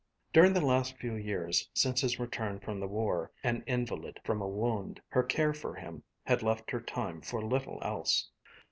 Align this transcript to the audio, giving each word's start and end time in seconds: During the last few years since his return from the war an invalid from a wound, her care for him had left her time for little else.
During 0.33 0.53
the 0.53 0.65
last 0.65 0.97
few 0.97 1.13
years 1.13 1.69
since 1.75 2.01
his 2.01 2.19
return 2.19 2.59
from 2.59 2.79
the 2.79 2.87
war 2.87 3.31
an 3.43 3.63
invalid 3.67 4.19
from 4.23 4.41
a 4.41 4.47
wound, 4.47 4.99
her 5.09 5.21
care 5.21 5.53
for 5.53 5.75
him 5.75 6.01
had 6.23 6.41
left 6.41 6.71
her 6.71 6.81
time 6.81 7.21
for 7.21 7.45
little 7.45 7.77
else. 7.83 8.31